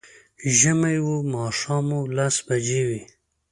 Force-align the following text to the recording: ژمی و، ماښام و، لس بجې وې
ژمی 0.57 0.97
و، 1.05 1.07
ماښام 1.33 1.87
و، 1.97 1.99
لس 2.15 2.35
بجې 2.47 2.81
وې 2.87 3.01